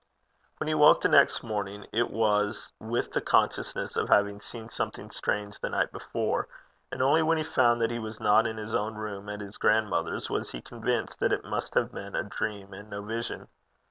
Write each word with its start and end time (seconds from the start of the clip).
When 0.57 0.67
he 0.67 0.73
woke 0.73 1.01
the 1.01 1.09
next 1.09 1.43
morning, 1.43 1.85
it 1.93 2.09
was 2.09 2.71
with 2.79 3.11
the 3.11 3.21
consciousness 3.21 3.95
of 3.95 4.09
having 4.09 4.41
seen 4.41 4.69
something 4.71 5.11
strange 5.11 5.59
the 5.59 5.69
night 5.69 5.91
before, 5.91 6.47
and 6.91 7.03
only 7.03 7.21
when 7.21 7.37
he 7.37 7.43
found 7.43 7.79
that 7.83 7.91
he 7.91 7.99
was 7.99 8.19
not 8.19 8.47
in 8.47 8.57
his 8.57 8.73
own 8.73 8.95
room 8.95 9.29
at 9.29 9.41
his 9.41 9.57
grandmother's, 9.57 10.27
was 10.27 10.49
he 10.53 10.59
convinced 10.63 11.19
that 11.19 11.31
it 11.33 11.45
must 11.45 11.75
have 11.75 11.91
been 11.91 12.15
a 12.15 12.23
dream 12.23 12.73
and 12.73 12.89
no 12.89 13.03
vision. 13.03 13.47